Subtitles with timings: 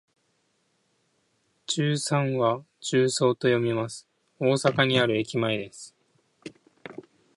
[1.67, 4.07] 十三は「じゅうそう」と読みます。
[4.39, 5.95] 大阪にある駅前です。